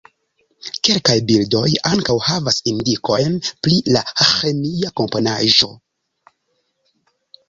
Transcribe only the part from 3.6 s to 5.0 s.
pri la ĥemia